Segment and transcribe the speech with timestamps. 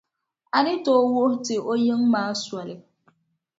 [0.55, 2.75] A ni tooi wuhi ti o yiŋa maa soli.